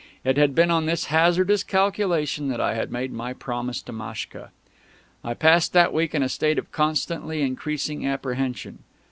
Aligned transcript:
It 0.23 0.35
had 0.35 0.55
been 0.55 0.71
on 0.71 0.87
this 0.87 1.05
hazardous 1.13 1.61
calculation 1.63 2.47
that 2.47 2.59
I 2.59 2.73
had 2.73 2.91
made 2.91 3.11
my 3.13 3.33
promise 3.33 3.83
to 3.83 3.91
Maschka. 3.93 4.49
I 5.23 5.35
passed 5.35 5.73
that 5.73 5.93
week 5.93 6.15
in 6.15 6.23
a 6.23 6.27
state 6.27 6.57
of 6.57 6.71
constantly 6.71 7.43
increasing 7.43 8.03
apprehension. 8.07 8.79